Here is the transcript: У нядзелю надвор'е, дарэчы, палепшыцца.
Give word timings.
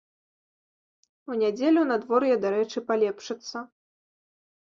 У 1.31 1.35
нядзелю 1.41 1.83
надвор'е, 1.91 2.37
дарэчы, 2.45 2.77
палепшыцца. 2.89 3.57